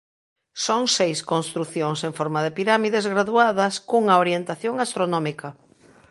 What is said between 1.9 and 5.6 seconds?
en forma de pirámides graduadas cunha orientación astronómica.